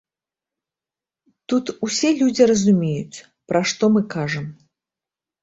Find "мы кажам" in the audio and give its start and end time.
3.99-4.51